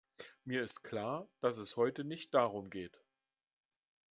Mir 0.45 0.63
ist 0.63 0.81
klar, 0.81 1.29
dass 1.41 1.59
es 1.59 1.77
heute 1.77 2.03
nicht 2.03 2.33
darum 2.33 2.71
geht. 2.71 3.03